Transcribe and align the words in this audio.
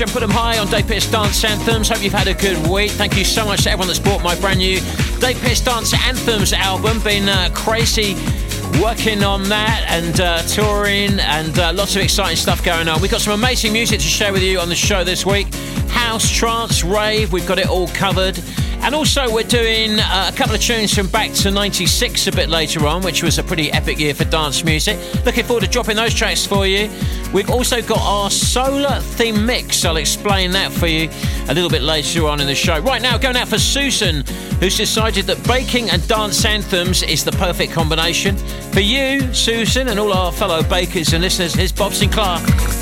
And 0.00 0.10
put 0.10 0.20
them 0.20 0.30
high 0.30 0.56
on 0.56 0.66
Dave 0.68 0.86
Pearce 0.86 1.10
Dance 1.10 1.44
Anthems. 1.44 1.90
Hope 1.90 2.02
you've 2.02 2.14
had 2.14 2.26
a 2.26 2.32
good 2.32 2.56
week. 2.68 2.90
Thank 2.92 3.18
you 3.18 3.24
so 3.24 3.44
much 3.44 3.64
to 3.64 3.70
everyone 3.70 3.88
that's 3.88 3.98
bought 3.98 4.22
my 4.22 4.34
brand 4.40 4.58
new 4.58 4.80
Dave 5.20 5.38
Pearce 5.42 5.60
Dance 5.60 5.92
Anthems 5.92 6.54
album. 6.54 7.00
Been 7.00 7.28
uh, 7.28 7.50
crazy 7.52 8.14
working 8.80 9.22
on 9.22 9.42
that 9.50 9.84
and 9.90 10.18
uh, 10.20 10.40
touring 10.44 11.20
and 11.20 11.58
uh, 11.58 11.74
lots 11.74 11.96
of 11.96 12.02
exciting 12.02 12.36
stuff 12.36 12.64
going 12.64 12.88
on. 12.88 13.02
We've 13.02 13.10
got 13.10 13.20
some 13.20 13.34
amazing 13.38 13.74
music 13.74 14.00
to 14.00 14.06
share 14.06 14.32
with 14.32 14.42
you 14.42 14.58
on 14.58 14.70
the 14.70 14.74
show 14.74 15.04
this 15.04 15.26
week. 15.26 15.52
House, 15.90 16.30
trance, 16.30 16.82
rave, 16.82 17.30
we've 17.30 17.46
got 17.46 17.58
it 17.58 17.68
all 17.68 17.88
covered. 17.88 18.40
And 18.82 18.94
also, 18.94 19.30
we're 19.30 19.42
doing 19.42 20.00
uh, 20.00 20.30
a 20.32 20.36
couple 20.36 20.54
of 20.54 20.60
tunes 20.62 20.94
from 20.94 21.08
back 21.08 21.32
to 21.32 21.50
96 21.50 22.26
a 22.26 22.32
bit 22.32 22.48
later 22.48 22.86
on, 22.86 23.02
which 23.02 23.22
was 23.22 23.38
a 23.38 23.42
pretty 23.42 23.70
epic 23.70 23.98
year 23.98 24.14
for 24.14 24.24
dance 24.24 24.64
music. 24.64 24.98
Looking 25.26 25.44
forward 25.44 25.64
to 25.64 25.68
dropping 25.68 25.96
those 25.96 26.14
tracks 26.14 26.46
for 26.46 26.66
you. 26.66 26.88
We've 27.32 27.50
also 27.50 27.80
got 27.80 28.00
our 28.00 28.30
solar 28.30 29.00
theme 29.00 29.46
mix. 29.46 29.84
I'll 29.84 29.98
explain 29.98 30.50
that 30.52 30.72
for 30.72 30.88
you 30.88 31.08
a 31.48 31.54
little 31.54 31.70
bit 31.70 31.82
later 31.82 32.26
on 32.26 32.40
in 32.40 32.46
the 32.46 32.54
show. 32.54 32.80
Right 32.80 33.00
now, 33.00 33.18
going 33.18 33.36
out 33.36 33.48
for 33.48 33.58
Susan, 33.58 34.24
who's 34.58 34.76
decided 34.76 35.26
that 35.26 35.42
baking 35.46 35.90
and 35.90 36.06
dance 36.08 36.44
anthems 36.44 37.02
is 37.04 37.24
the 37.24 37.32
perfect 37.32 37.72
combination. 37.72 38.36
For 38.72 38.80
you, 38.80 39.32
Susan, 39.32 39.88
and 39.88 40.00
all 40.00 40.12
our 40.12 40.32
fellow 40.32 40.62
bakers 40.62 41.12
and 41.12 41.22
listeners, 41.22 41.54
here's 41.54 41.72
Bob 41.72 41.92
Sinclar. 41.92 42.79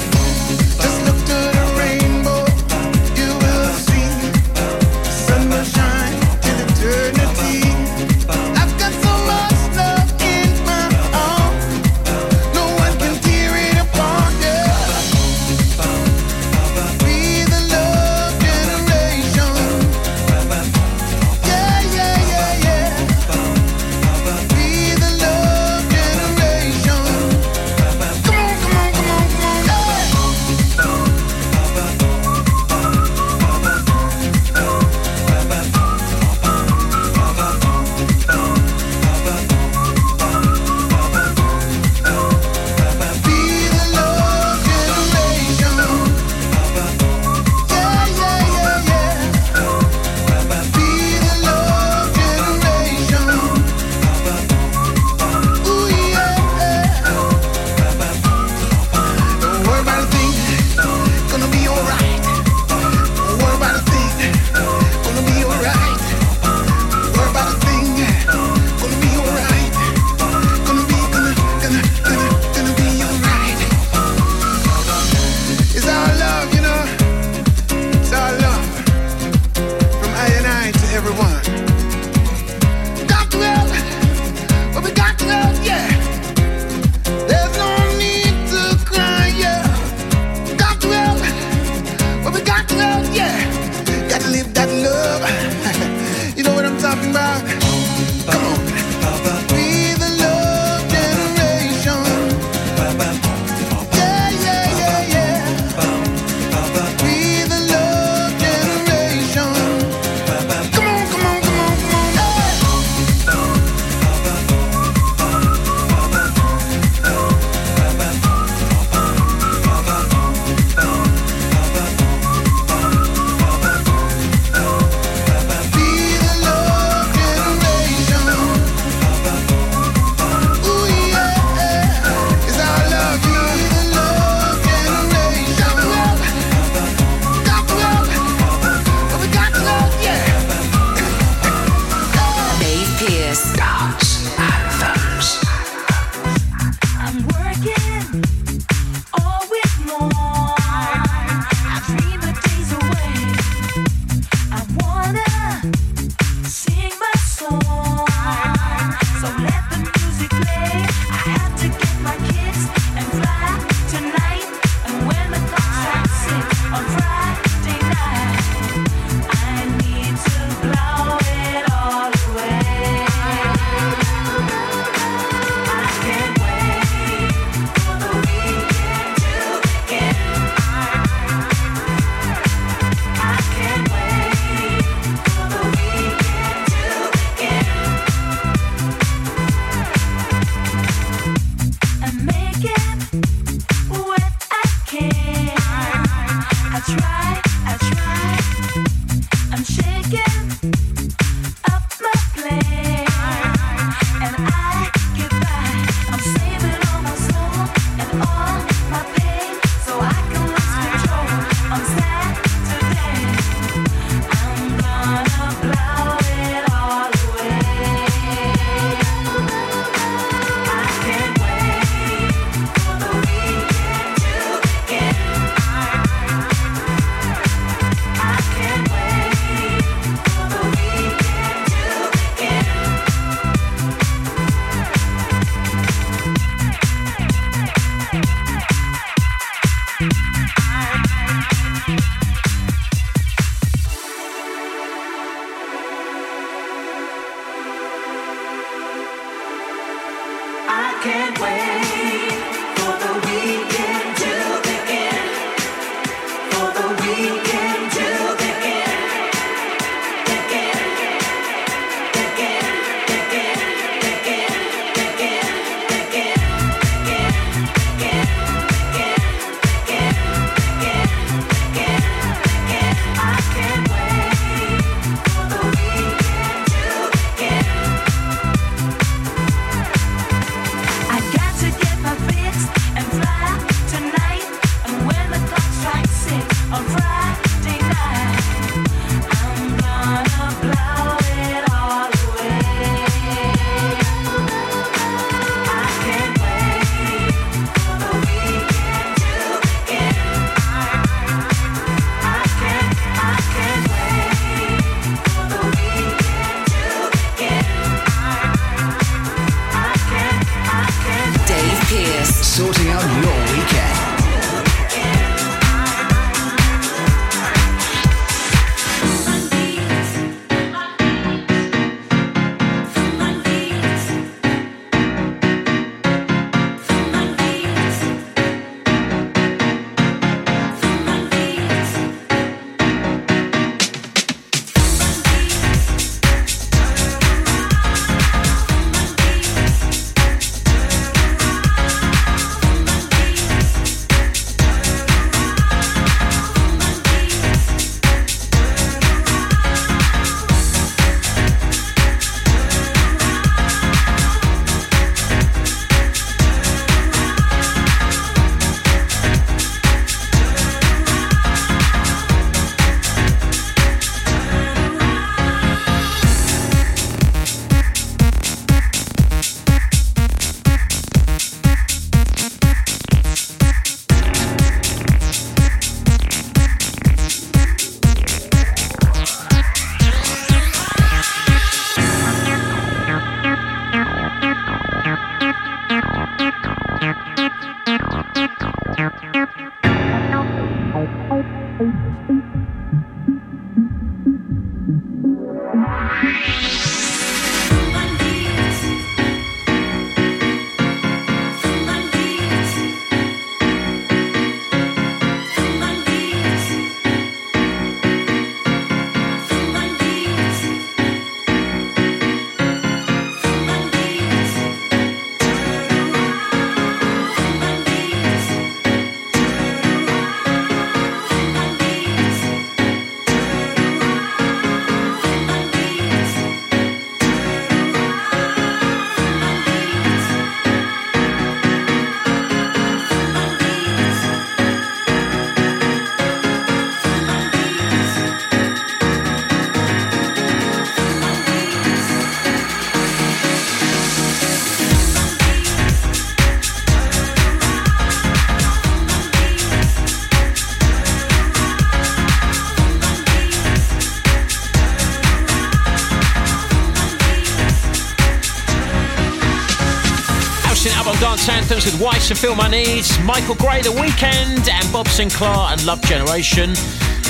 Anthems 461.78 461.92
with 461.92 462.02
Weiss 462.02 462.30
and 462.30 462.38
Feel 462.38 462.54
My 462.56 462.68
Needs, 462.68 463.18
Michael 463.20 463.54
Gray, 463.54 463.82
The 463.82 463.92
Weekend, 463.92 464.68
and 464.68 464.92
Bob 464.92 465.06
Sinclar 465.06 465.72
and 465.72 465.84
Love 465.86 466.00
Generation. 466.02 466.72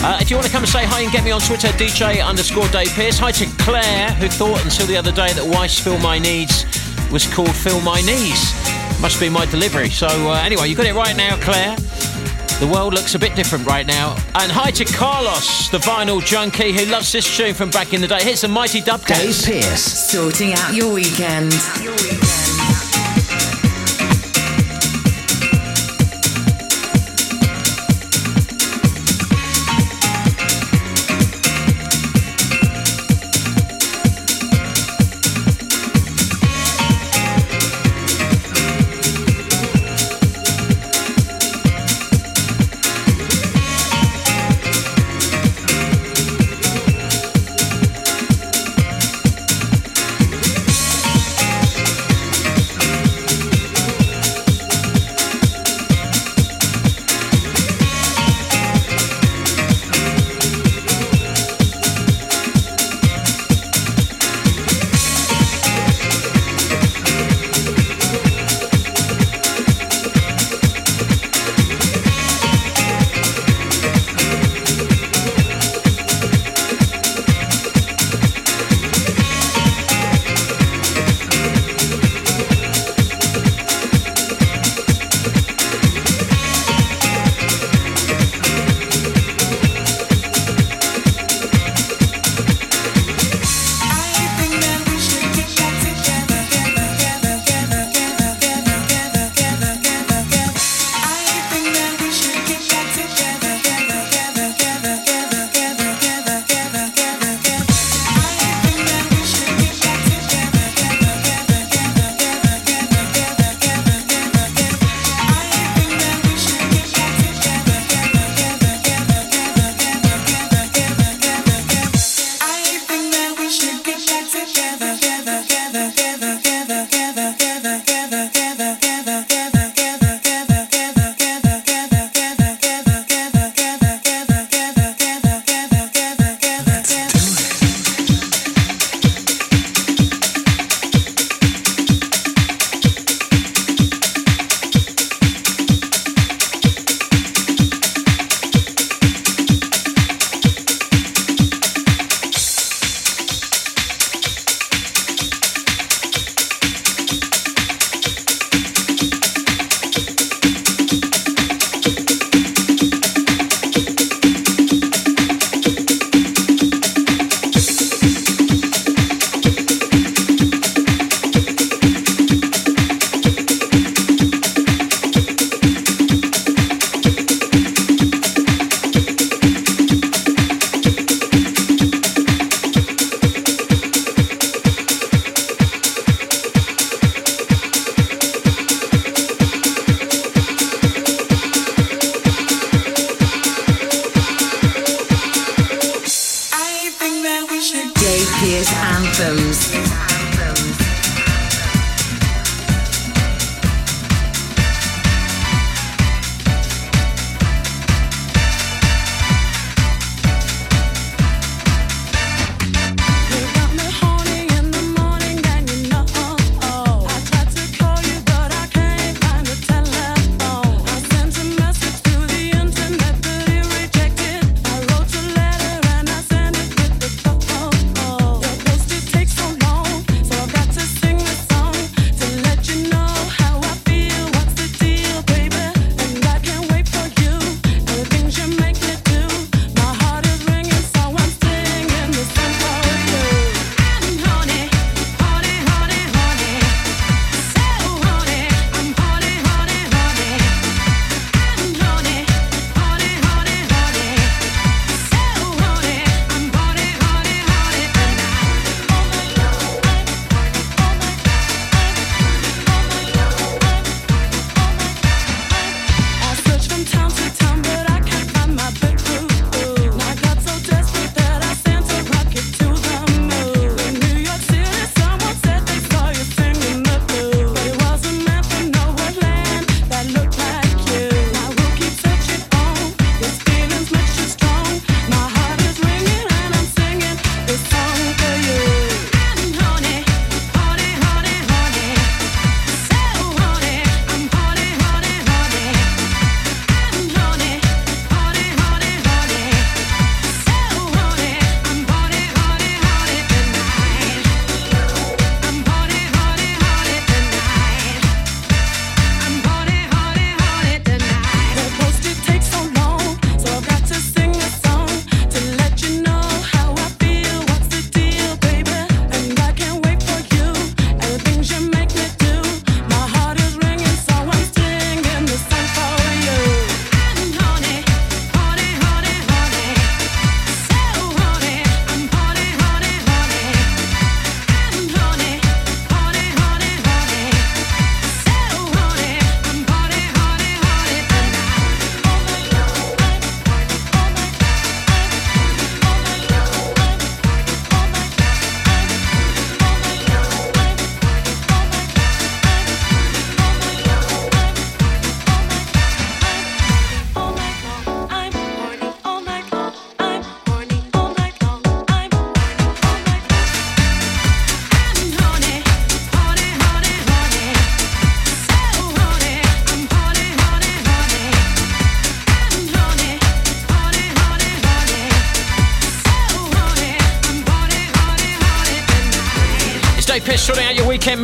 Uh, 0.00 0.19
if 0.23 0.31
you 0.31 0.37
want 0.37 0.47
to 0.47 0.52
come 0.52 0.62
and 0.62 0.71
say 0.71 0.85
hi 0.87 1.02
and 1.02 1.12
get 1.12 1.23
me 1.25 1.33
on 1.33 1.40
Twitter, 1.40 1.69
DJ 1.69 2.25
underscore 2.25 2.67
Dave 2.69 2.88
Pearce. 2.88 3.19
Hi 3.19 3.31
to 3.33 3.47
Claire, 3.59 4.11
who 4.12 4.28
thought 4.28 4.62
until 4.64 4.87
the 4.87 4.97
other 4.97 5.12
day 5.12 5.33
that 5.33 5.45
Weiss 5.45 5.78
Feel 5.78 5.99
My 5.99 6.19
Needs 6.19 6.64
was 7.11 7.26
called 7.26 7.55
Fill 7.55 7.81
My 7.83 8.00
Knees. 8.00 8.55
Must 9.02 9.21
be 9.21 9.28
my 9.28 9.45
delivery. 9.47 9.90
So 9.90 10.07
uh, 10.07 10.40
anyway, 10.43 10.69
you 10.69 10.76
got 10.76 10.87
it 10.87 10.95
right 10.95 11.17
now, 11.17 11.37
Claire. 11.40 11.76
The 12.61 12.71
world 12.73 12.95
looks 12.95 13.14
a 13.14 13.19
bit 13.19 13.35
different 13.37 13.67
right 13.67 13.87
now. 13.87 14.12
And 14.35 14.50
hi 14.50 14.71
to 14.71 14.85
Carlos, 14.85 15.69
the 15.69 15.78
vinyl 15.78 16.25
junkie 16.25 16.73
who 16.73 16.87
loves 16.90 17.12
this 17.12 17.37
tune 17.37 17.55
from 17.55 17.71
back 17.71 17.93
in 17.93 18.00
the 18.00 18.09
day. 18.09 18.23
Here's 18.23 18.40
the 18.40 18.49
mighty 18.49 18.81
Dub 18.81 19.05
Katz. 19.05 19.45
Dave 19.45 19.62
Pearce. 19.62 19.83
Sorting 19.83 20.55
out 20.55 20.75
your 20.75 20.95
weekend. 20.95 21.52
Your 21.83 21.93
weekend. 21.93 22.17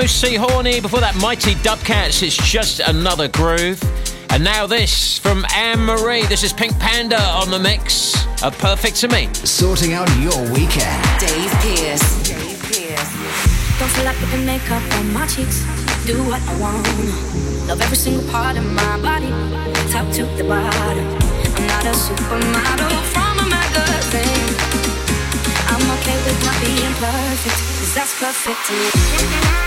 Out 0.05 0.11
your 0.11 0.21
weekend, 0.21 0.21
Mousse 0.21 0.21
T. 0.21 0.35
Horny. 0.37 0.81
Before 0.81 1.01
that, 1.01 1.17
Mighty 1.17 1.55
Dub 1.63 1.79
Katz. 1.81 2.23
It's 2.23 2.37
just 2.37 2.81
another 2.81 3.29
groove. 3.29 3.81
And 4.31 4.45
now 4.45 4.67
this 4.67 5.19
from 5.19 5.47
Anne 5.55 5.81
Marie. 5.81 6.27
This 6.27 6.43
is 6.43 6.53
Pink 6.53 6.79
Panda 6.79 7.21
on 7.21 7.51
the 7.51 7.59
mix 7.59 8.13
of 8.43 8.57
Perfect 8.59 8.97
to 8.97 9.09
Me. 9.09 9.33
Sorting 9.33 9.95
out 9.95 10.09
your 10.21 10.37
weekend. 10.53 11.01
Dave 11.19 11.51
Pearce. 11.65 12.05
Dave 12.21 12.61
Pearce. 12.69 13.13
Don't 13.81 13.89
feel 13.97 14.05
like 14.05 14.17
putting 14.17 14.45
makeup 14.45 14.83
on 15.01 15.13
my 15.15 15.27
cheeks. 15.27 15.65
Do 16.05 16.21
what 16.29 16.43
I 16.49 16.55
want. 16.61 16.85
Love 17.67 17.81
every 17.81 17.97
single 17.97 18.29
part 18.31 18.59
of 18.59 18.65
my 18.77 19.01
body. 19.01 19.33
Top 19.89 20.05
to 20.21 20.27
the 20.37 20.45
bottom. 20.45 21.09
I'm 21.57 21.67
not 21.67 21.87
a 21.89 21.97
supermodel 21.97 23.03
from 23.09 23.41
a 23.41 23.47
magazine. 23.49 24.53
I'm 25.73 25.81
okay 25.97 26.19
with 26.29 26.45
not 26.45 26.61
being 26.61 26.95
perfect. 27.01 27.57
Cause 27.81 27.95
that's 27.95 28.13
perfect 28.21 28.61
to 28.69 28.73
me. 28.73 28.94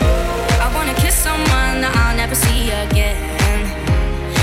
I 0.00 0.70
wanna 0.74 0.94
kiss 0.94 1.14
someone 1.14 1.80
that 1.82 1.92
I'll 1.94 2.16
never 2.16 2.34
see 2.34 2.70
again. 2.70 3.18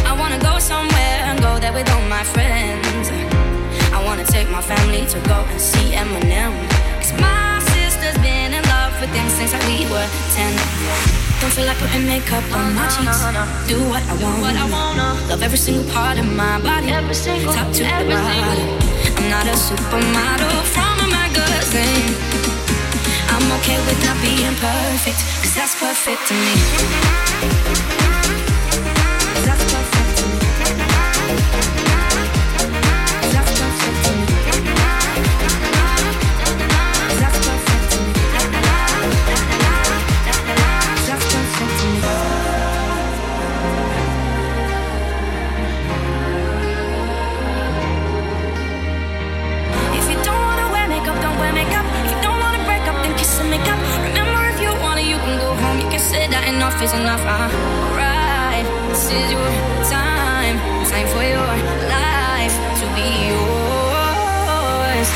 I 0.06 0.14
wanna 0.14 0.40
go 0.40 0.60
somewhere 0.60 1.20
and 1.28 1.40
go 1.42 1.60
there 1.60 1.74
with 1.74 1.90
all 1.92 2.06
my 2.08 2.24
friends. 2.24 3.12
I 3.92 4.04
wanna 4.06 4.26
take 4.26 4.50
my 4.50 4.62
family 4.62 5.06
to 5.08 5.20
go 5.28 5.44
and 5.52 5.60
see 5.60 5.92
Eminem. 5.92 6.54
Cause 7.00 7.14
my 7.20 7.60
sister's 7.74 8.18
been 8.20 8.54
in 8.54 8.64
love 8.76 8.94
with 9.02 9.12
him 9.12 9.28
since 9.30 9.54
we 9.68 9.86
were 9.92 10.08
10. 10.36 10.56
Don't 11.42 11.54
feel 11.54 11.66
like 11.66 11.78
putting 11.80 12.06
makeup 12.06 12.44
on 12.54 12.76
my 12.76 12.88
cheeks. 12.94 13.20
Do 13.68 13.78
what 13.90 14.04
I 14.08 14.16
want. 14.22 14.58
Love 15.30 15.42
every 15.42 15.58
single 15.58 15.86
part 15.92 16.20
of 16.20 16.26
my 16.26 16.60
body. 16.62 16.90
Top 16.92 17.68
to 17.74 17.84
the 17.84 18.06
bottom. 18.08 18.92
I'm 19.18 19.30
not 19.30 19.46
a 19.48 19.56
supermodel 19.58 20.64
from 20.74 20.96
a 21.06 21.08
magazine. 21.10 22.31
Okay 23.62 23.78
with 23.86 24.04
not 24.04 24.20
being 24.24 24.56
perfect. 24.56 25.20
Cause 25.38 25.54
that's 25.54 25.76
perfect 25.76 26.28
to 26.30 26.34
me. 26.34 26.54
That's 29.46 29.64
perfect 29.72 30.18
to 30.18 31.96
me. 31.96 32.01
Enough 56.82 56.94
is 56.96 57.00
enough. 57.00 57.22
Uh, 57.22 57.50
right, 57.96 58.66
this 58.90 59.06
is 59.06 59.32
your 59.32 59.52
time. 59.86 60.58
Time 60.90 61.08
for 61.14 61.24
your 61.24 61.48
life 61.88 62.56
to 62.80 62.86
be 62.96 63.08
yours. 63.30 65.10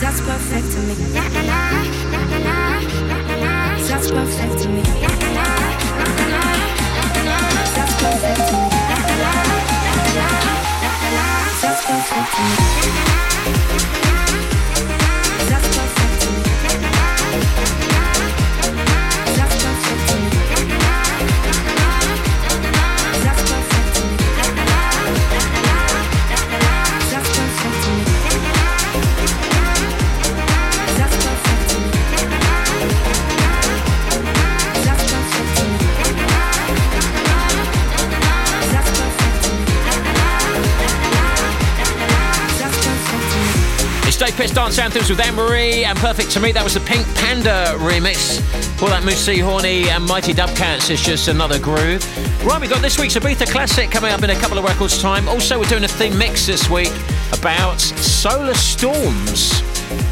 That's 0.00 0.20
perfect 0.20 0.72
to 0.72 0.78
me. 0.80 0.94
That's 3.88 4.10
perfect 4.10 4.62
to 4.62 4.68
me. 4.68 4.82
That's 7.76 7.94
perfect 8.00 8.42
to 8.48 8.54
me. 8.56 8.68
That's 11.62 11.82
perfect 11.86 12.30
to 12.34 13.00
me. 13.00 13.05
It's 44.46 44.54
Dance 44.54 44.78
Anthems 44.78 45.10
with 45.10 45.18
Anne 45.18 45.34
Marie 45.34 45.82
and 45.82 45.98
Perfect 45.98 46.30
to 46.30 46.40
Me. 46.40 46.52
That 46.52 46.62
was 46.62 46.74
the 46.74 46.80
Pink 46.80 47.04
Panda 47.16 47.74
remix. 47.78 48.40
For 48.78 48.88
that 48.88 49.02
Mousse 49.02 49.40
Horny 49.40 49.88
and 49.88 50.06
Mighty 50.06 50.32
Dub 50.32 50.50
Katz 50.50 50.88
is 50.88 51.00
just 51.02 51.26
another 51.26 51.58
groove. 51.58 52.00
Right, 52.46 52.60
we've 52.60 52.70
got 52.70 52.80
this 52.80 52.96
week's 52.96 53.16
Ibiza 53.16 53.50
Classic 53.50 53.90
coming 53.90 54.12
up 54.12 54.22
in 54.22 54.30
a 54.30 54.36
couple 54.36 54.56
of 54.56 54.62
records' 54.62 55.02
time. 55.02 55.28
Also, 55.28 55.58
we're 55.58 55.64
doing 55.64 55.82
a 55.82 55.88
theme 55.88 56.16
mix 56.16 56.46
this 56.46 56.70
week 56.70 56.92
about 57.32 57.80
solar 57.80 58.54
storms. 58.54 59.62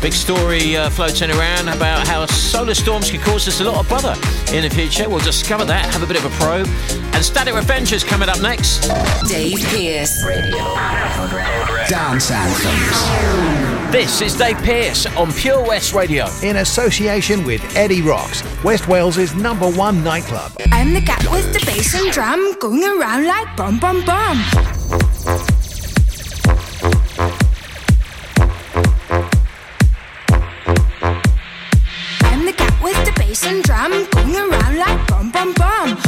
Big 0.02 0.12
story 0.12 0.76
uh, 0.76 0.90
floating 0.90 1.30
around 1.30 1.68
about 1.68 2.04
how 2.04 2.26
solar 2.26 2.74
storms 2.74 3.12
can 3.12 3.20
cause 3.20 3.46
us 3.46 3.60
a 3.60 3.64
lot 3.64 3.76
of 3.76 3.88
bother 3.88 4.16
in 4.52 4.64
the 4.64 4.70
future. 4.70 5.08
We'll 5.08 5.20
discover 5.20 5.64
that, 5.66 5.92
have 5.92 6.02
a 6.02 6.08
bit 6.08 6.18
of 6.18 6.24
a 6.24 6.34
probe. 6.42 6.66
And 7.14 7.24
Static 7.24 7.54
Revenger's 7.54 8.02
coming 8.02 8.28
up 8.28 8.40
next. 8.42 8.88
Dave 9.28 9.64
Pearce. 9.68 10.24
Radio 10.24 10.74
Dance 11.86 12.32
Anthems. 12.32 13.73
This 13.94 14.20
is 14.22 14.34
Dave 14.34 14.56
Pearce 14.58 15.06
on 15.14 15.32
Pure 15.32 15.68
West 15.68 15.94
Radio. 15.94 16.26
in 16.42 16.56
association 16.56 17.44
with 17.44 17.62
Eddie 17.76 18.02
Rocks, 18.02 18.42
West 18.64 18.88
Wales's 18.88 19.36
number 19.36 19.70
one 19.70 20.02
nightclub. 20.02 20.50
I'm 20.72 20.92
the 20.92 21.00
cat 21.00 21.24
with 21.30 21.52
the 21.52 21.64
bass 21.64 21.94
and 21.94 22.10
drum 22.10 22.58
going 22.58 22.82
around 22.82 23.24
like 23.24 23.56
bum 23.56 23.78
bum 23.78 24.04
bum. 24.04 24.42
I'm 32.22 32.44
the 32.44 32.52
cat 32.52 32.82
with 32.82 33.04
the 33.04 33.12
bass 33.14 33.46
and 33.46 33.62
drum 33.62 33.92
going 34.10 34.34
around 34.34 34.76
like 34.76 35.06
bum 35.06 35.30
bum 35.30 35.52
bum. 35.54 36.03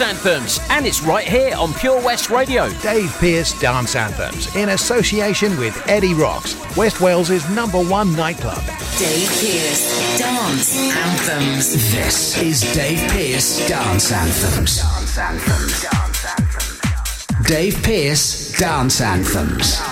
Dance 0.00 0.24
Anthems, 0.24 0.60
and 0.70 0.86
it's 0.86 1.02
right 1.02 1.28
here 1.28 1.54
on 1.56 1.74
Pure 1.74 2.00
West 2.02 2.30
Radio. 2.30 2.70
Dave 2.80 3.12
Pearce 3.18 3.58
Dance 3.60 3.94
Anthems 3.94 4.54
in 4.56 4.70
association 4.70 5.58
with 5.58 5.76
Eddie 5.90 6.14
Rocks, 6.14 6.56
West 6.74 7.02
Wales's 7.02 7.46
number 7.50 7.78
one 7.78 8.16
nightclub. 8.16 8.64
Dave 8.98 9.28
Pearce. 9.28 10.18
Dance 10.18 10.78
Anthems. 10.96 11.92
This 11.92 12.40
is 12.40 12.62
Dave 12.72 13.10
Pearce 13.10 13.68
Dance 13.68 14.10
Anthems. 14.10 14.80
Dance 14.80 15.18
Anthems. 15.18 15.82
Dance 15.82 16.24
anthems. 16.24 17.46
Dave 17.46 17.82
Pearce 17.82 18.52
Dance 18.58 19.02
Anthems. 19.02 19.89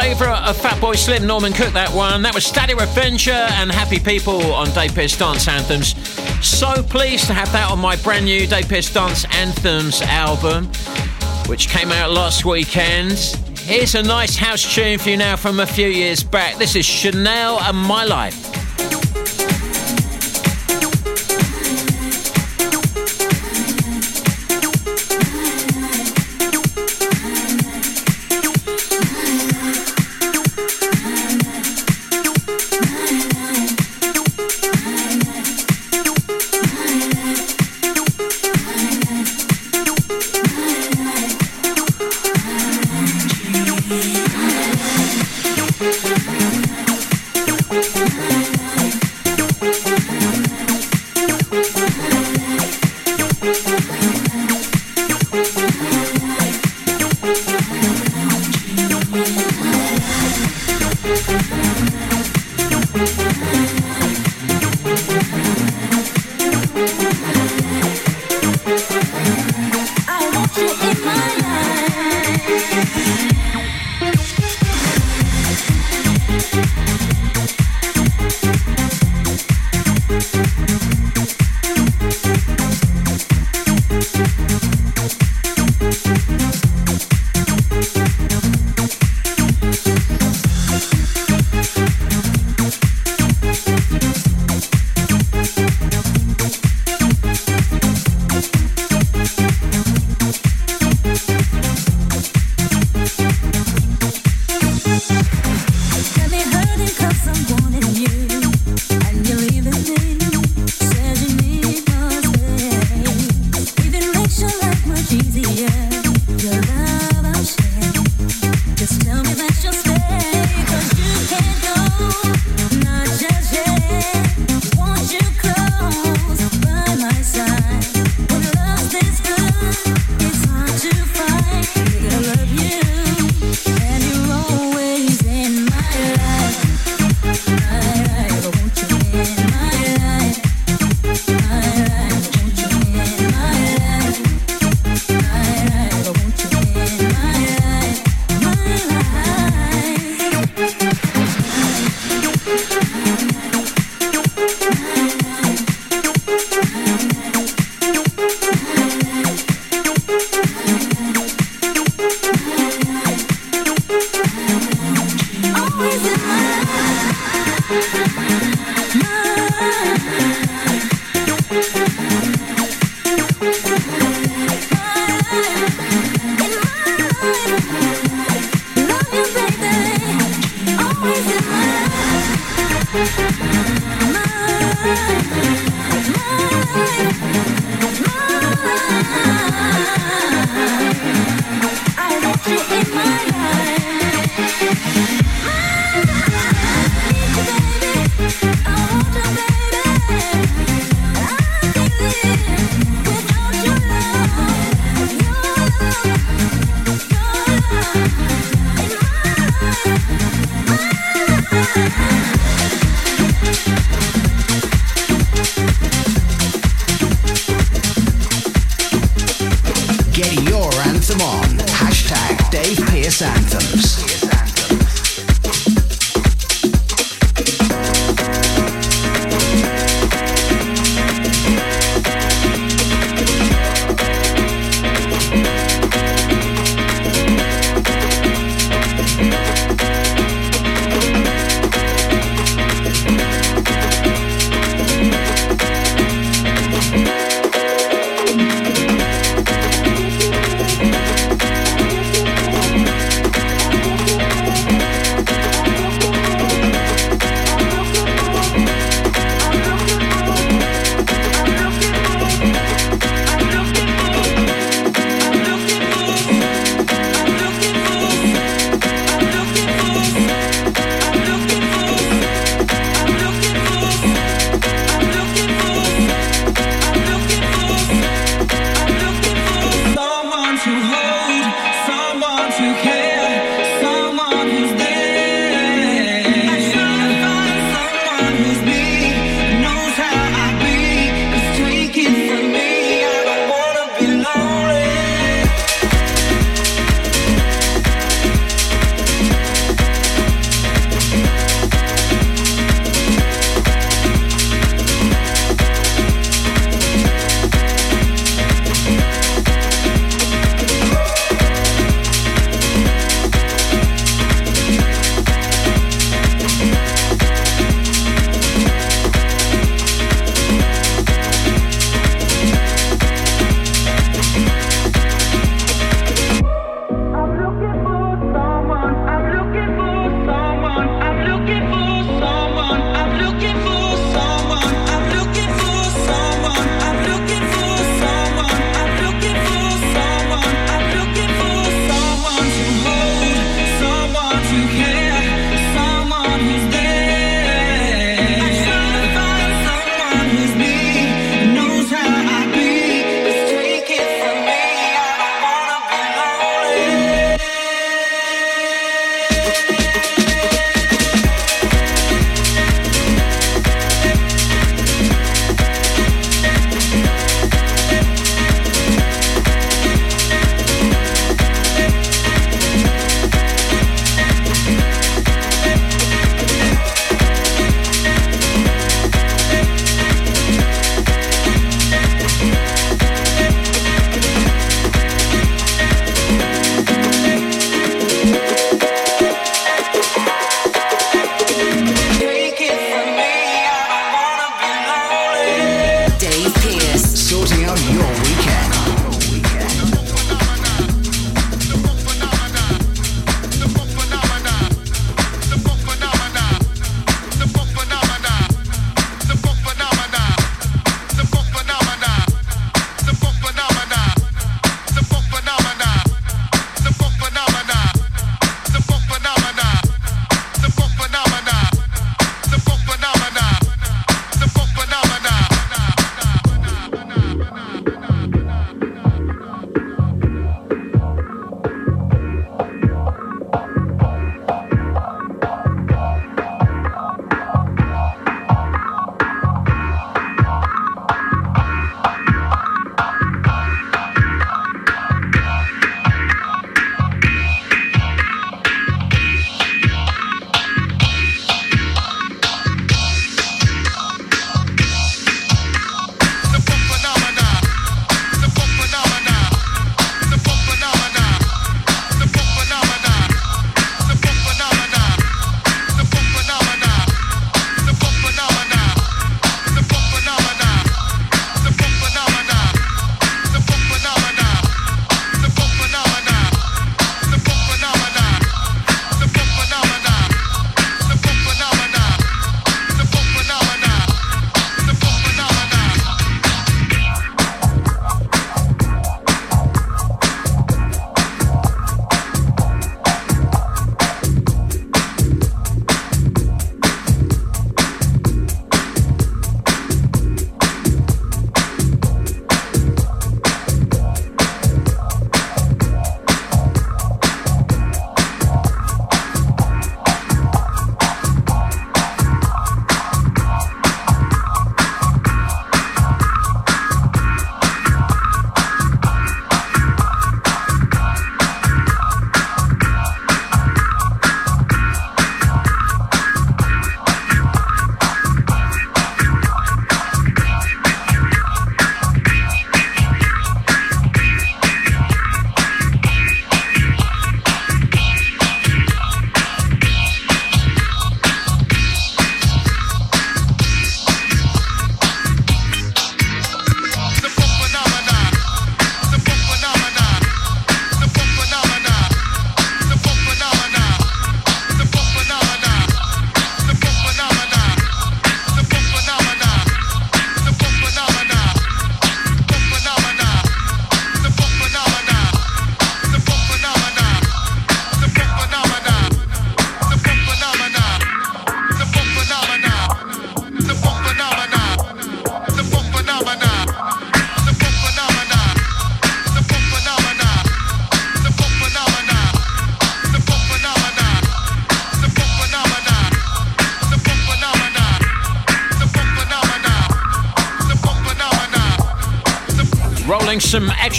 Favourite 0.00 0.48
of 0.48 0.56
Fatboy 0.56 0.96
Slim, 0.96 1.26
Norman 1.26 1.52
Cook, 1.52 1.74
that 1.74 1.92
one. 1.92 2.22
That 2.22 2.34
was 2.34 2.46
Static 2.46 2.80
Revenger 2.80 3.32
and 3.32 3.70
Happy 3.70 3.98
People 3.98 4.54
on 4.54 4.70
Dave 4.70 4.94
Pearce 4.94 5.14
Dance 5.14 5.46
Anthems. 5.46 5.94
So 6.42 6.82
pleased 6.82 7.26
to 7.26 7.34
have 7.34 7.52
that 7.52 7.70
on 7.70 7.78
my 7.78 7.96
brand 7.96 8.24
new 8.24 8.46
Dave 8.46 8.66
Pearce 8.66 8.90
Dance 8.90 9.26
Anthems 9.36 10.00
album, 10.00 10.68
which 11.48 11.68
came 11.68 11.92
out 11.92 12.12
last 12.12 12.46
weekend. 12.46 13.12
Here's 13.58 13.94
a 13.94 14.02
nice 14.02 14.36
house 14.36 14.74
tune 14.74 14.98
for 14.98 15.10
you 15.10 15.18
now 15.18 15.36
from 15.36 15.60
a 15.60 15.66
few 15.66 15.88
years 15.88 16.22
back. 16.22 16.56
This 16.56 16.76
is 16.76 16.86
Chanel 16.86 17.60
and 17.60 17.76
My 17.76 18.04
Life. 18.04 18.49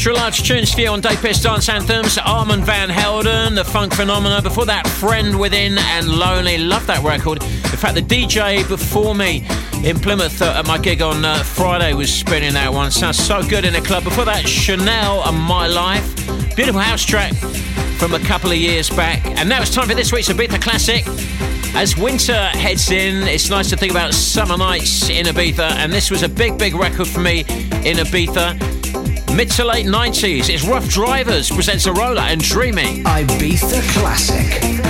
Extra 0.02 0.16
large 0.16 0.42
tunes 0.42 0.74
for 0.74 0.82
you 0.82 0.88
on 0.88 1.00
Pearce 1.00 1.44
Dance 1.44 1.70
Anthems. 1.70 2.18
Armand 2.18 2.66
Van 2.66 2.90
Helden, 2.90 3.54
The 3.54 3.64
Funk 3.64 3.94
Phenomena. 3.94 4.42
Before 4.42 4.66
that, 4.66 4.88
Friend 4.88 5.40
Within 5.40 5.78
and 5.78 6.10
Lonely. 6.10 6.58
Love 6.58 6.88
that 6.88 7.04
record. 7.04 7.44
In 7.44 7.78
fact, 7.78 7.94
the 7.94 8.02
DJ 8.02 8.68
before 8.68 9.14
me 9.14 9.46
in 9.84 10.00
Plymouth 10.00 10.42
uh, 10.42 10.56
at 10.58 10.66
my 10.66 10.80
gig 10.80 11.04
on 11.04 11.24
uh, 11.24 11.44
Friday 11.44 11.94
was 11.94 12.12
spinning 12.12 12.54
that 12.54 12.74
one. 12.74 12.90
Sounds 12.90 13.24
so 13.24 13.48
good 13.48 13.64
in 13.64 13.74
the 13.74 13.82
club. 13.82 14.04
Before 14.04 14.26
that, 14.26 14.48
Chanel 14.48 15.22
and 15.24 15.38
My 15.38 15.68
Life. 15.68 16.16
Beautiful 16.56 16.82
house 16.82 17.06
track 17.06 17.36
from 18.00 18.16
a 18.16 18.20
couple 18.22 18.50
of 18.50 18.58
years 18.58 18.90
back. 18.90 19.24
And 19.38 19.48
now 19.48 19.62
it's 19.62 19.70
time 19.70 19.88
for 19.88 19.94
this 19.94 20.12
week's 20.12 20.30
Ibiza 20.30 20.60
Classic. 20.64 21.06
As 21.76 21.96
winter 21.96 22.34
heads 22.34 22.90
in, 22.90 23.22
it's 23.28 23.52
nice 23.52 23.70
to 23.70 23.78
think 23.78 23.92
about 23.92 24.16
summer 24.16 24.58
nights 24.58 25.12
in 25.12 25.28
Ibiza, 25.28 25.74
and 25.74 25.94
this 25.94 26.10
was 26.10 26.24
a 26.24 26.30
big, 26.30 26.58
big 26.58 26.74
record 26.74 27.08
for 27.08 27.20
me 27.20 27.42
in 27.42 27.98
Ibiza. 27.98 28.71
Mid 29.36 29.50
to 29.52 29.64
late 29.64 29.86
90s, 29.86 30.50
it's 30.50 30.66
Ruff 30.68 30.84
Driverz 30.86 31.54
presents 31.54 31.88
Arrola 31.88 32.22
and 32.22 32.42
Dreaming. 32.42 33.04
Ibiza 33.06 33.82
Classic. 33.94 34.81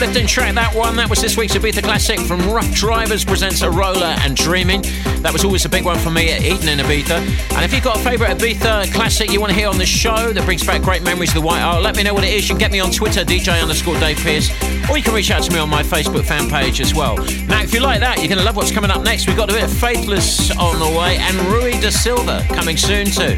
Uplifting 0.00 0.26
track, 0.26 0.54
that 0.54 0.74
one. 0.74 0.96
That 0.96 1.10
was 1.10 1.20
this 1.20 1.36
week's 1.36 1.52
Ibiza 1.52 1.82
Classic 1.82 2.18
from 2.20 2.40
Ruff 2.48 2.64
Driverz 2.68 3.26
presents 3.26 3.60
Arrola 3.60 4.16
and 4.24 4.34
Dreaming. 4.34 4.80
That 5.20 5.30
was 5.30 5.44
always 5.44 5.66
a 5.66 5.68
big 5.68 5.84
one 5.84 5.98
for 5.98 6.10
me 6.10 6.32
at 6.32 6.40
Eden 6.40 6.70
in 6.70 6.78
Ibiza. 6.78 7.20
And 7.52 7.64
if 7.66 7.74
you've 7.74 7.84
got 7.84 7.98
a 7.98 8.02
favourite 8.02 8.38
Ibiza 8.38 8.94
classic 8.94 9.30
you 9.30 9.42
want 9.42 9.52
to 9.52 9.58
hear 9.58 9.68
on 9.68 9.76
the 9.76 9.84
show 9.84 10.32
that 10.32 10.42
brings 10.46 10.64
back 10.64 10.80
great 10.80 11.02
memories 11.02 11.28
of 11.28 11.34
the 11.34 11.40
White 11.42 11.60
Hart, 11.60 11.82
let 11.82 11.96
me 11.96 12.02
know 12.02 12.14
what 12.14 12.24
it 12.24 12.32
is. 12.32 12.48
You 12.48 12.54
can 12.54 12.60
get 12.60 12.72
me 12.72 12.80
on 12.80 12.90
Twitter, 12.90 13.26
DJ 13.26 13.60
underscore 13.60 13.92
Dave 14.00 14.16
Pearce, 14.16 14.48
or 14.88 14.96
you 14.96 15.04
can 15.04 15.12
reach 15.12 15.30
out 15.30 15.42
to 15.42 15.52
me 15.52 15.58
on 15.58 15.68
my 15.68 15.82
Facebook 15.82 16.24
fan 16.24 16.48
page 16.48 16.80
as 16.80 16.94
well. 16.94 17.16
Now, 17.46 17.60
if 17.60 17.74
you 17.74 17.80
like 17.80 18.00
that, 18.00 18.20
you're 18.20 18.28
going 18.28 18.38
to 18.38 18.44
love 18.44 18.56
what's 18.56 18.72
coming 18.72 18.90
up 18.90 19.02
next. 19.02 19.26
We've 19.26 19.36
got 19.36 19.50
a 19.50 19.52
bit 19.52 19.64
of 19.64 19.70
Faithless 19.70 20.50
on 20.56 20.78
the 20.78 20.98
way 20.98 21.18
and 21.18 21.36
Rui 21.52 21.72
da 21.72 21.90
Silva 21.90 22.46
coming 22.48 22.78
soon 22.78 23.04
too. 23.04 23.36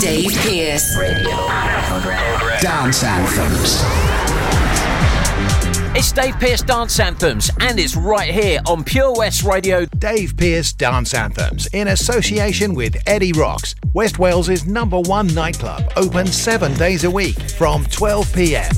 Dave 0.00 0.32
Pearce. 0.42 0.98
Radio 0.98 1.30
Dance 2.60 3.04
Anthems. 3.04 4.03
It's 5.96 6.10
Dave 6.10 6.40
Pearce 6.40 6.62
Dance 6.62 6.98
Anthems, 6.98 7.52
and 7.60 7.78
it's 7.78 7.94
right 7.94 8.28
here 8.28 8.60
on 8.66 8.82
Pure 8.82 9.14
West 9.14 9.44
Radio. 9.44 9.86
Dave 9.98 10.36
Pearce 10.36 10.72
Dance 10.72 11.14
Anthems, 11.14 11.68
in 11.68 11.86
association 11.86 12.74
with 12.74 12.96
Eddie 13.06 13.32
Rocks, 13.32 13.76
West 13.92 14.18
Wales's 14.18 14.66
number 14.66 14.98
one 14.98 15.28
nightclub, 15.28 15.92
open 15.94 16.26
seven 16.26 16.74
days 16.74 17.04
a 17.04 17.10
week 17.10 17.40
from 17.50 17.84
12 17.84 18.34
p.m. 18.34 18.72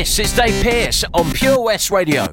This 0.00 0.18
is 0.18 0.32
Dave 0.32 0.64
Pearce 0.64 1.04
on 1.12 1.30
Pure 1.30 1.60
West 1.60 1.90
Radio. 1.90 2.26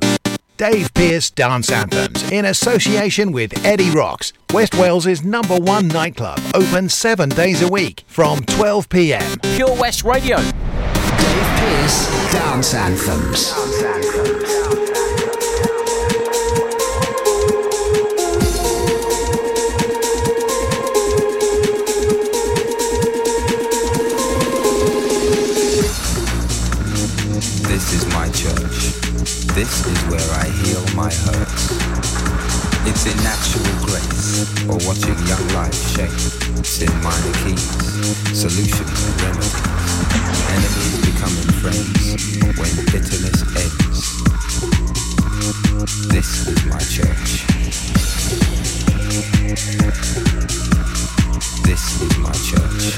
Dave 0.55 0.93
Pearce 0.93 1.30
Dance 1.30 1.70
Anthems 1.70 2.32
in 2.32 2.45
association 2.45 3.34
with 3.34 3.65
Eddie 3.65 3.89
Rocks, 3.89 4.32
West 4.53 4.74
Wales's 4.76 5.22
number 5.22 5.57
one 5.57 5.89
nightclub, 5.89 6.39
open 6.53 6.88
seven 6.88 7.28
days 7.28 7.61
a 7.61 7.68
week 7.68 8.05
from 8.07 8.39
12 8.45 8.88
p.m. 8.88 9.38
Pure 9.57 9.76
West 9.76 10.05
Radio. 10.05 10.38
Dave 10.38 10.53
Pearce 11.59 12.32
Dance 12.32 12.74
Anthems. 12.74 13.53
This 13.53 14.66
This 29.58 29.82
is 29.88 29.97
where 30.03 30.30
I 30.38 30.45
heal 30.62 30.86
my 30.95 31.10
hurts. 31.10 31.72
It's 32.86 33.08
in 33.08 33.18
natural 33.24 33.66
grace 33.89 34.45
or 34.70 34.78
watching 34.86 35.18
young 35.26 35.47
life 35.58 35.74
shape. 35.74 36.14
It's 36.60 36.80
in 36.80 36.93
minor 37.01 37.34
keys, 37.41 37.66
solutions 38.38 39.03
and 39.03 39.18
remedies. 39.20 39.58
Enemies 40.53 41.01
becoming 41.10 41.49
friends 41.58 42.22
when 42.53 42.70
bitterness 42.93 43.41
ends. 43.58 43.99
This 46.14 46.30
is 46.45 46.62
my 46.68 46.78
church. 46.78 47.41
This 51.66 51.84
is 52.03 52.14
my 52.20 52.32
church. 52.45 52.93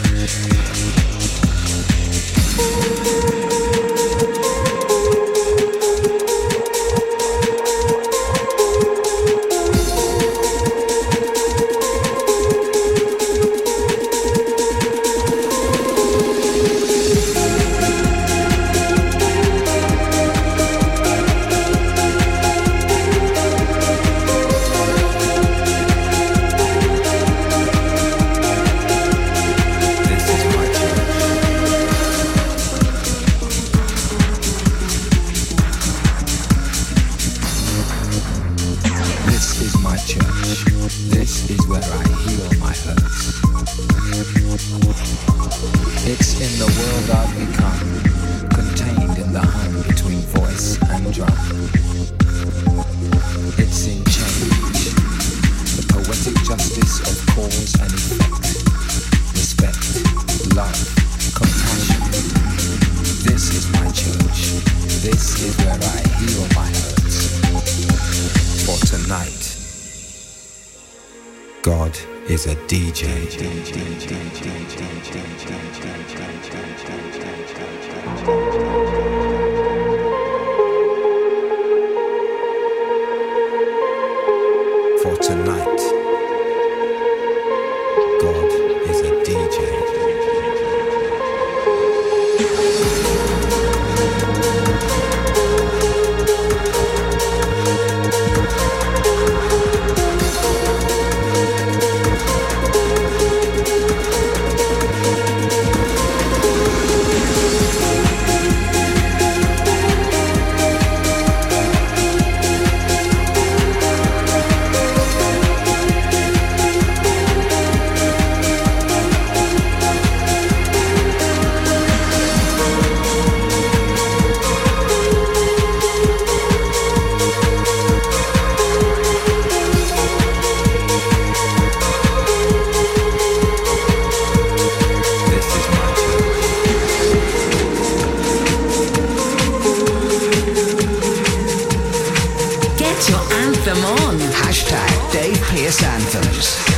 Dance 145.70 145.84
Anthems. 145.84 146.69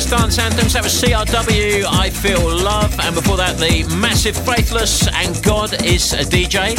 Pearce 0.00 0.10
Dance 0.10 0.38
Anthems. 0.38 0.72
That 0.72 0.82
was 0.82 0.94
CRW, 1.02 1.84
I 1.84 2.08
Feel 2.08 2.40
Love. 2.40 2.98
And 3.00 3.14
before 3.14 3.36
that, 3.36 3.58
the 3.58 3.84
massive 3.96 4.34
Faithless 4.34 5.06
and 5.08 5.42
God 5.42 5.84
is 5.84 6.14
a 6.14 6.24
DJ. 6.24 6.78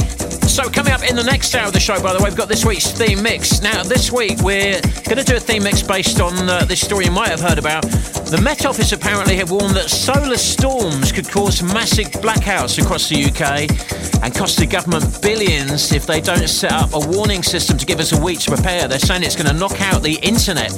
So, 0.49 0.69
coming 0.71 0.91
up 0.91 1.07
in 1.07 1.15
the 1.15 1.23
next 1.23 1.53
hour 1.53 1.67
of 1.67 1.73
the 1.73 1.79
show, 1.79 2.01
by 2.01 2.13
the 2.13 2.19
way, 2.19 2.31
we've 2.31 2.37
got 2.37 2.47
this 2.47 2.65
week's 2.65 2.89
theme 2.89 3.21
mix. 3.21 3.61
Now, 3.61 3.83
this 3.83 4.11
week 4.11 4.39
we're 4.41 4.81
going 5.05 5.17
to 5.17 5.23
do 5.23 5.35
a 5.35 5.39
theme 5.39 5.63
mix 5.63 5.83
based 5.83 6.19
on 6.19 6.33
uh, 6.49 6.65
this 6.65 6.81
story 6.81 7.05
you 7.05 7.11
might 7.11 7.29
have 7.29 7.41
heard 7.41 7.59
about. 7.59 7.83
The 7.83 8.41
Met 8.41 8.65
Office 8.65 8.91
apparently 8.91 9.35
have 9.35 9.51
warned 9.51 9.75
that 9.75 9.89
solar 9.89 10.37
storms 10.37 11.11
could 11.11 11.29
cause 11.29 11.61
massive 11.61 12.07
blackouts 12.23 12.81
across 12.81 13.07
the 13.07 13.25
UK 13.25 13.69
and 14.23 14.33
cost 14.33 14.57
the 14.57 14.65
government 14.65 15.21
billions 15.21 15.91
if 15.91 16.05
they 16.05 16.21
don't 16.21 16.47
set 16.47 16.71
up 16.71 16.93
a 16.93 16.99
warning 16.99 17.43
system 17.43 17.77
to 17.77 17.85
give 17.85 17.99
us 17.99 18.11
a 18.11 18.21
week 18.21 18.39
to 18.39 18.51
prepare. 18.51 18.87
They're 18.87 18.99
saying 18.99 19.23
it's 19.23 19.35
going 19.35 19.47
to 19.47 19.53
knock 19.53 19.81
out 19.81 20.03
the 20.03 20.15
internet 20.15 20.71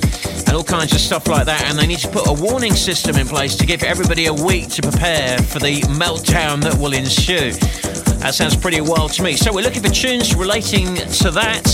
and 0.48 0.56
all 0.56 0.64
kinds 0.64 0.94
of 0.94 1.00
stuff 1.00 1.28
like 1.28 1.46
that, 1.46 1.64
and 1.70 1.78
they 1.78 1.88
need 1.88 2.00
to 2.00 2.10
put 2.10 2.28
a 2.28 2.34
warning 2.34 2.74
system 2.74 3.18
in 3.18 3.28
place 3.28 3.56
to 3.58 3.66
give 3.66 3.84
everybody 3.84 4.28
a 4.28 4.34
week 4.34 4.70
to 4.70 4.82
prepare 4.82 5.38
for 5.40 5.60
the 5.60 5.82
meltdown 5.82 6.62
that 6.62 6.76
will 6.76 6.94
ensue. 6.94 7.52
That 8.20 8.34
sounds 8.34 8.56
pretty 8.56 8.80
wild 8.80 9.12
to 9.14 9.24
me. 9.24 9.34
So 9.34 9.54
we're 9.54 9.64
looking 9.64 9.84
for 9.84 9.90
tunes 9.90 10.36
relating 10.36 10.96
to 10.96 11.32
that. 11.32 11.68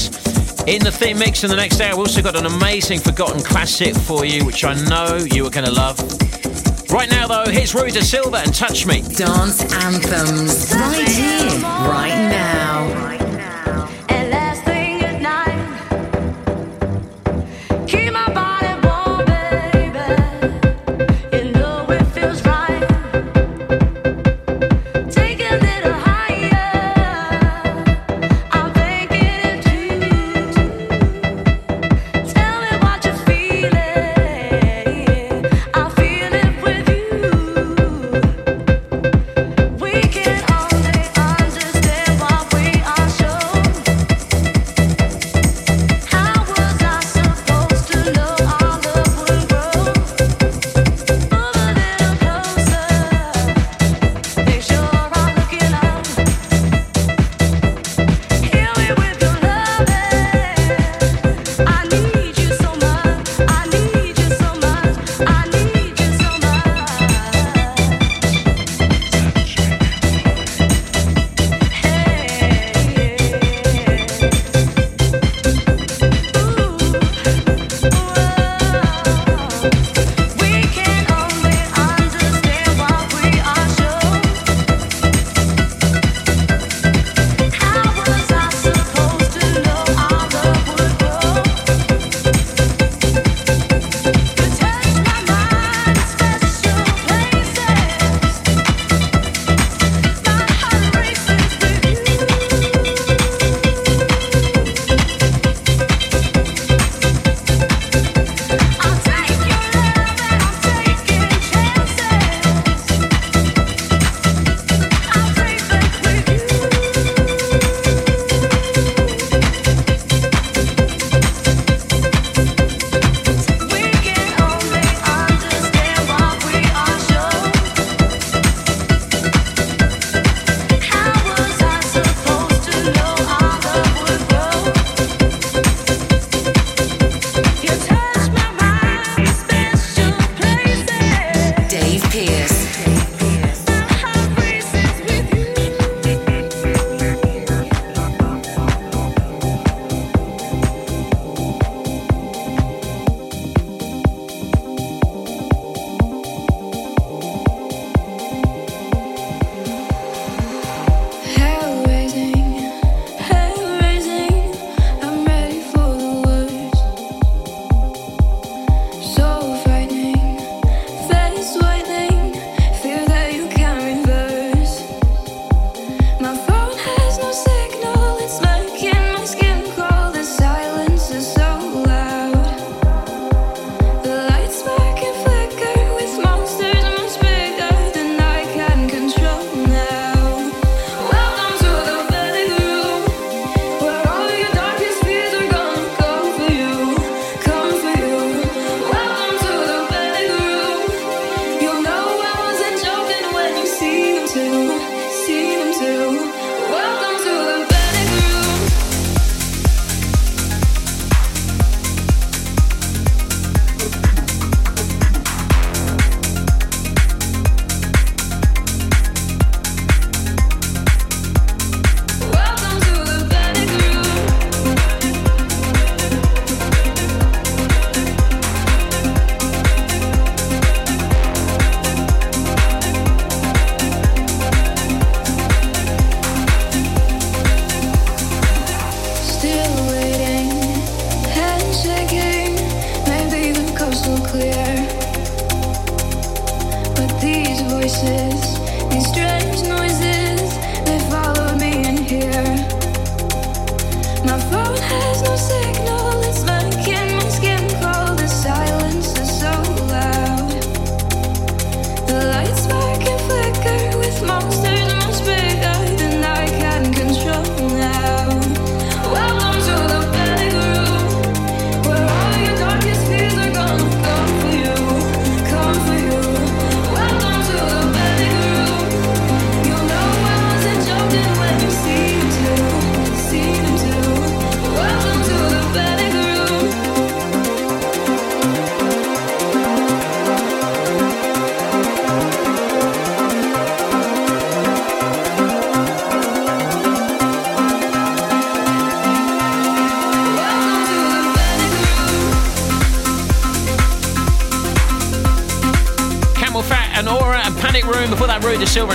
In 0.67 0.83
the 0.83 0.91
theme 0.91 1.17
mix 1.17 1.43
in 1.43 1.49
the 1.49 1.55
next 1.55 1.79
hour, 1.81 1.91
we've 1.91 2.07
also 2.07 2.21
got 2.21 2.35
an 2.35 2.45
amazing 2.45 2.99
forgotten 2.99 3.41
classic 3.41 3.95
for 3.95 4.25
you, 4.25 4.45
which 4.45 4.63
I 4.63 4.73
know 4.85 5.17
you 5.17 5.45
are 5.45 5.49
going 5.49 5.65
to 5.65 5.71
love. 5.71 6.28
Right 6.91 7.09
now, 7.09 7.27
though, 7.27 7.51
here's 7.51 7.75
Rui 7.75 7.91
da 7.91 8.01
Silva 8.01 8.37
and 8.37 8.53
Touch 8.53 8.87
Me. 8.87 9.01
Dance 9.01 9.61
anthems, 9.85 10.73
right 10.73 11.07
here, 11.07 11.61
right 11.61 12.17
now. 12.29 12.78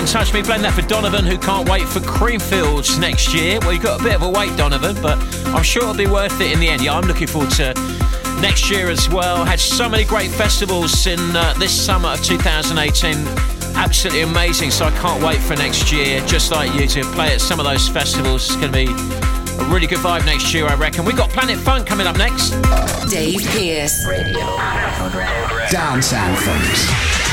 That, 0.05 0.11
Rui 0.11 0.11
and 0.11 0.12
Touch 0.12 0.34
Me. 0.34 0.42
Playing 0.42 0.62
that 0.62 0.74
for 0.74 0.82
Donovan, 0.82 1.24
who 1.24 1.38
can't 1.38 1.68
wait 1.68 1.86
for 1.86 2.00
Creamfields 2.00 2.98
next 2.98 3.34
year. 3.34 3.59
Well, 3.61 3.72
you've 3.72 3.82
got 3.82 4.00
a 4.00 4.02
bit 4.02 4.14
of 4.14 4.22
a 4.22 4.28
wait, 4.28 4.57
Donovan, 4.57 5.00
but 5.00 5.18
I'm 5.48 5.62
sure 5.62 5.82
it'll 5.82 5.94
be 5.94 6.07
worth 6.07 6.40
it 6.40 6.52
in 6.52 6.61
the 6.61 6.68
end. 6.68 6.82
Yeah, 6.82 6.94
I'm 6.96 7.07
looking 7.07 7.26
forward 7.26 7.50
to 7.52 7.74
next 8.40 8.70
year 8.70 8.90
as 8.90 9.09
well. 9.09 9.44
Had 9.44 9.61
so 9.61 9.88
many 9.88 10.05
great 10.05 10.30
festivals 10.30 11.07
in 11.07 11.18
uh, 11.34 11.55
this 11.59 11.72
summer 11.72 12.11
of 12.11 12.22
2018. 12.22 13.14
Absolutely 13.76 14.22
amazing. 14.22 14.70
So 14.70 14.86
I 14.86 14.90
can't 14.98 15.22
wait 15.22 15.40
for 15.40 15.57
next 15.57 15.92
year, 15.92 16.20
just 16.26 16.50
like 16.50 16.74
you, 16.74 16.86
to 16.88 17.02
play 17.12 17.32
at 17.32 17.40
some 17.40 17.59
of 17.59 17.66
those 17.66 17.88
festivals. 17.88 18.46
It's 18.46 18.57
going 18.57 18.72
to 18.72 18.86
be 18.86 18.90
a 18.90 19.64
really 19.68 19.86
good 19.86 19.98
vibe 19.98 20.26
next 20.26 20.52
year, 20.55 20.66
I 20.66 20.74
reckon. 20.74 21.05
We've 21.05 21.16
got 21.16 21.30
Planet 21.30 21.59
Funk 21.59 21.86
coming 21.86 22.07
up 22.07 22.16
next. 22.16 22.50
Dave 23.11 23.40
Pearce. 23.40 24.07
Radio. 24.07 24.40
Dance 25.70 26.12
Anthems. 26.12 27.24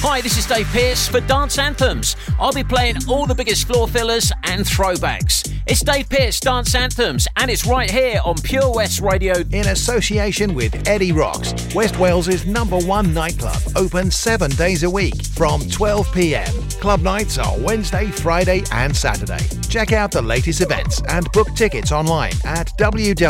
Hi, 0.00 0.20
this 0.20 0.38
is 0.38 0.46
Dave 0.46 0.68
Pearce 0.68 1.08
for 1.08 1.18
Dance 1.18 1.58
Anthems. 1.58 2.14
I'll 2.38 2.52
be 2.52 2.62
playing 2.62 2.98
all 3.08 3.26
the 3.26 3.34
biggest 3.34 3.66
floor 3.66 3.88
fillers 3.88 4.30
and 4.44 4.64
throwbacks. 4.64 5.52
It's 5.70 5.82
Dave 5.82 6.08
Pearce 6.08 6.40
Dance 6.40 6.74
Anthems, 6.74 7.28
and 7.36 7.50
it's 7.50 7.66
right 7.66 7.90
here 7.90 8.22
on 8.24 8.36
Pure 8.36 8.72
West 8.72 9.02
Radio. 9.02 9.34
In 9.52 9.66
association 9.68 10.54
with 10.54 10.88
Eddie 10.88 11.12
Rocks, 11.12 11.52
West 11.74 11.98
Wales' 11.98 12.46
number 12.46 12.78
one 12.78 13.12
nightclub, 13.12 13.60
open 13.76 14.10
seven 14.10 14.50
days 14.52 14.82
a 14.84 14.88
week 14.88 15.22
from 15.26 15.60
12 15.68 16.10
pm. 16.14 16.50
Club 16.80 17.02
nights 17.02 17.36
are 17.36 17.54
Wednesday, 17.60 18.06
Friday, 18.06 18.62
and 18.72 18.96
Saturday. 18.96 19.46
Check 19.68 19.92
out 19.92 20.10
the 20.10 20.22
latest 20.22 20.62
events 20.62 21.02
and 21.10 21.30
book 21.32 21.54
tickets 21.54 21.92
online 21.92 22.32
at 22.46 22.72
www.eddies.co. 22.78 23.22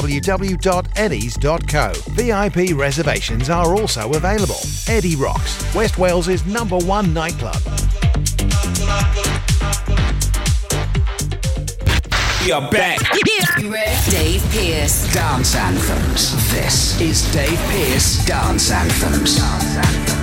VIP 2.13 2.79
reservations 2.79 3.51
are 3.51 3.75
also 3.75 4.13
available. 4.13 4.61
Eddie 4.87 5.17
Rocks, 5.17 5.75
West 5.75 5.99
Wales' 5.99 6.47
number 6.47 6.79
one 6.79 7.13
nightclub. 7.13 7.61
We 12.49 12.53
are 12.53 12.71
back. 12.71 12.99
Dave 14.09 14.43
Pearce. 14.51 15.13
Dance 15.13 15.55
Anthems. 15.55 16.51
This 16.51 16.99
is 16.99 17.31
Dave 17.31 17.59
Pearce 17.69 18.25
Dance 18.25 18.71
Anthems. 18.71 19.37
Dance 19.37 19.77
Anthems. 19.77 20.18